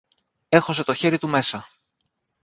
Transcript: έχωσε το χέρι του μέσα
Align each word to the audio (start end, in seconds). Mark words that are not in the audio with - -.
έχωσε 0.49 0.83
το 0.83 0.93
χέρι 0.93 1.17
του 1.17 1.27
μέσα 1.27 1.67